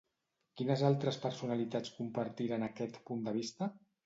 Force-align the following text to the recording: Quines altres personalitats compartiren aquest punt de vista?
Quines 0.61 0.81
altres 0.87 1.19
personalitats 1.25 1.93
compartiren 1.99 2.67
aquest 2.71 2.99
punt 3.11 3.23
de 3.31 3.37
vista? 3.39 3.71